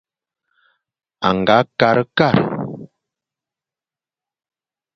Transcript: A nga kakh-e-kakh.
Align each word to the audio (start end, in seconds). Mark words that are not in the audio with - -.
A 1.27 1.29
nga 1.37 1.57
kakh-e-kakh. 1.79 2.43